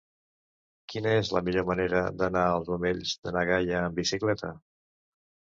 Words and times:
Quina 0.93 1.11
és 1.17 1.29
la 1.37 1.41
millor 1.49 1.67
manera 1.67 2.01
d'anar 2.23 2.47
als 2.55 2.73
Omells 2.77 3.13
de 3.27 3.35
na 3.37 3.45
Gaia 3.53 3.79
amb 3.85 4.01
bicicleta? 4.03 4.53